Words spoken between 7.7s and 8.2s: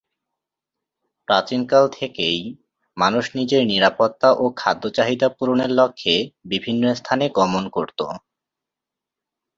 করতো।